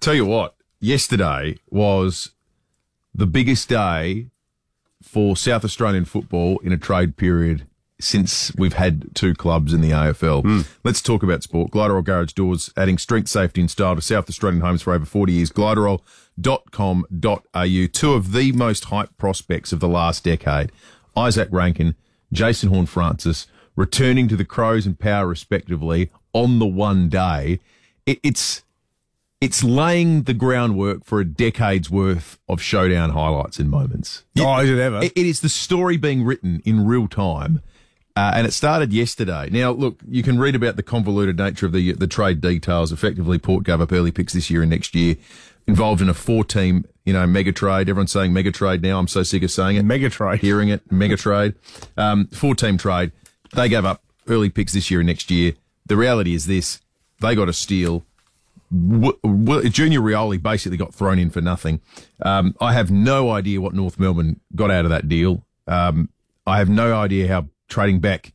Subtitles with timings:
[0.00, 2.30] Tell you what, yesterday was
[3.14, 4.26] the biggest day
[5.02, 7.66] for South Australian football in a trade period
[8.00, 10.42] since we've had two clubs in the AFL.
[10.42, 10.60] Hmm.
[10.84, 11.72] Let's talk about sport.
[11.72, 15.32] Gliderol Garage Doors adding strength, safety and style to South Australian homes for over 40
[15.32, 15.50] years.
[15.50, 17.86] Gliderol.com.au.
[17.92, 20.70] Two of the most hyped prospects of the last decade.
[21.16, 21.96] Izak Rankine,
[22.32, 27.58] Jason Horne-Francis, returning to the Crows and Power respectively on the one day.
[28.06, 28.62] It, it's
[29.40, 34.24] it's laying the groundwork for a decade's worth of showdown highlights and moments.
[34.38, 35.02] Oh, is it ever?
[35.04, 37.62] It- is the story being written in real time.
[38.16, 39.48] Uh, and it started yesterday.
[39.48, 42.90] Now, look, you can read about the convoluted nature of the the trade details.
[42.90, 45.14] Effectively, Port gave up early picks this year and next year,
[45.68, 47.88] involved in a four team, you know, mega trade.
[47.88, 48.98] Everyone's saying mega trade now.
[48.98, 49.84] I'm so sick of saying it.
[49.84, 50.40] Mega trade.
[50.40, 51.54] Hearing it, mega trade.
[51.96, 53.12] Um, four team trade.
[53.54, 55.52] They gave up early picks this year and next year.
[55.86, 56.80] The reality is this:
[57.20, 58.04] they got a steal.
[58.70, 61.80] W- w- Junior Rioli basically got thrown in for nothing.
[62.22, 65.44] Um, I have no idea what North Melbourne got out of that deal.
[65.66, 66.10] Um,
[66.46, 68.32] I have no idea how trading back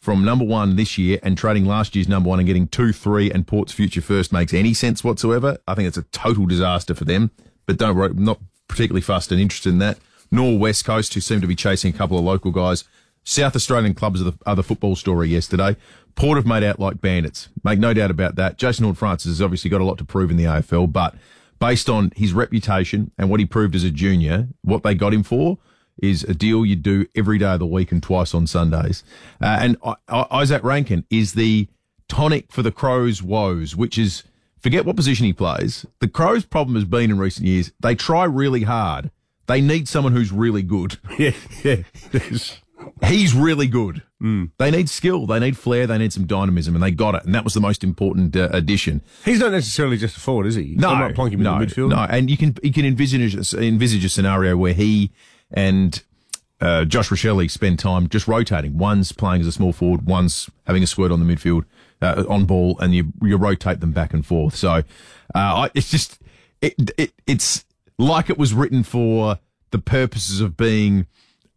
[0.00, 3.30] from number one this year and trading last year's number one and getting two, three,
[3.30, 5.58] and Port's future first makes any sense whatsoever.
[5.68, 7.30] I think it's a total disaster for them.
[7.66, 9.98] But don't worry, I'm not particularly fussed and interested in that.
[10.32, 12.84] Nor West Coast, who seem to be chasing a couple of local guys.
[13.24, 15.76] South Australian clubs are the other football story yesterday.
[16.14, 17.48] Port have made out like bandits.
[17.62, 18.58] Make no doubt about that.
[18.58, 21.14] Jason Horne-Francis has obviously got a lot to prove in the AFL, but
[21.58, 25.22] based on his reputation and what he proved as a junior, what they got him
[25.22, 25.58] for
[26.02, 29.04] is a deal you do every day of the week and twice on Sundays.
[29.40, 31.68] Uh, and I, I, Izak Rankine is the
[32.08, 34.24] tonic for the Crows' woes, which is
[34.58, 35.84] forget what position he plays.
[36.00, 39.10] The Crows' problem has been in recent years they try really hard.
[39.46, 40.98] They need someone who's really good.
[41.18, 41.32] yeah,
[41.62, 41.76] yeah.
[43.04, 44.02] He's really good.
[44.58, 45.26] They need skill.
[45.26, 45.86] They need flair.
[45.86, 47.24] They need some dynamism, and they got it.
[47.24, 49.02] And that was the most important uh, addition.
[49.24, 50.74] He's not necessarily just a forward, is he?
[50.76, 51.88] No, plonk him no, in the midfield.
[51.90, 55.10] No, and you can you can envisage envisage a scenario where he
[55.50, 56.02] and
[56.60, 58.76] uh, Josh Rachele spend time just rotating.
[58.76, 61.64] One's playing as a small forward, one's having a squirt on the midfield
[62.02, 64.54] uh, on ball, and you you rotate them back and forth.
[64.54, 64.82] So uh,
[65.34, 66.18] I, it's just
[66.60, 67.64] it, it it's
[67.98, 69.38] like it was written for
[69.70, 71.06] the purposes of being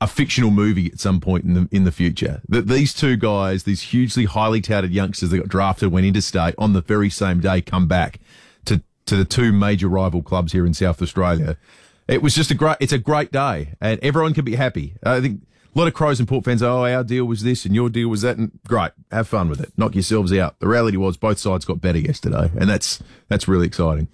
[0.04, 2.42] a fictional movie at some point in the in the future.
[2.50, 6.74] That these two guys, these hugely highly touted youngsters that got drafted, went interstate on
[6.74, 8.20] the very same day, come back
[8.66, 11.58] to to the two major rival clubs here in South Australia.
[12.10, 12.76] It was just a great.
[12.82, 14.96] It's a great day, and everyone can be happy.
[15.04, 15.42] I think
[15.74, 16.62] a lot of Crows and Port fans.
[16.62, 18.92] Oh, our deal was this, and your deal was that, and great.
[19.10, 19.72] Have fun with it.
[19.78, 20.60] Knock yourselves out.
[20.60, 24.10] The reality was both sides got better yesterday, and that's that's really exciting.